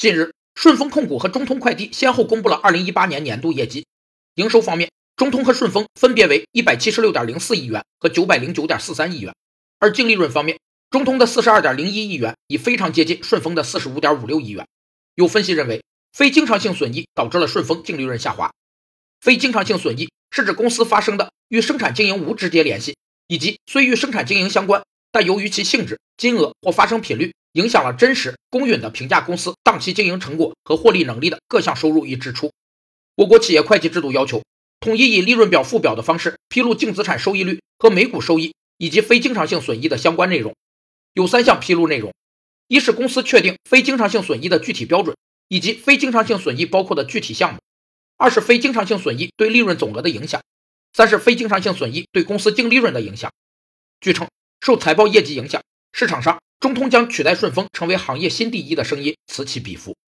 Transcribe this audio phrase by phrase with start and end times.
[0.00, 3.84] 近日，顺丰控股和中通快递先后公布了2018年年度业绩。
[4.36, 9.34] 营收方面，中通和顺丰分别为176.04亿元和909.43亿元，
[9.78, 10.58] 而净利润方面，
[10.88, 14.66] 中通的42.01亿元已非常接近顺丰的45.56亿元。
[15.16, 18.50] 有分析认为，非经常性损益导致了顺丰净利润下滑。
[19.20, 22.96] 非经常性损益是指公司发生的与生产经营无直接联系，
[23.26, 24.82] 以及虽与生产经营相关，
[25.12, 27.34] 但由于其性质、金额或发生频率。
[27.52, 32.52] 影响了真实公允的评价公司当期经营成果和获利能力的各项收入与支出。
[33.16, 34.42] 我国企业会计制度要求，
[34.78, 40.54] 统一以利润表附表的方式披露净资产收益率和每股收益以及非经常性损益的相关内容。
[41.12, 42.14] 有三项披露内容：
[42.68, 45.16] 一是公司确定非经常性损益的具体标准
[45.48, 47.58] 以及非经常性损益包括的具体项目；
[48.16, 50.40] 二是非经常性损益对利润总额的影响；
[50.92, 53.30] 三是非经常性损益对公司净利润的影响。
[54.00, 54.28] 据称，
[54.60, 55.60] 受财报业绩影响，
[55.92, 56.40] 市场上。
[56.60, 59.96] 中通将取代顺丰成为行业新第一的声音此起彼伏。